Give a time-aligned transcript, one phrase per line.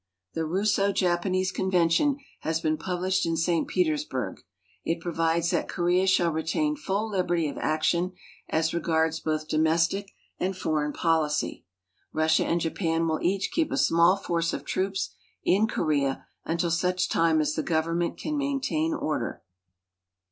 [0.33, 4.37] The Russo Japanese convention has been published in St Pe tersburg.
[4.83, 8.13] It provides that Korea shall retain full liberty of action
[8.49, 10.09] as regards both domestic
[10.39, 11.65] and foreign policy.
[12.11, 17.07] Russia and Japan will each keep a small force of troops in Korea until such
[17.07, 19.43] time as the government can maintain order.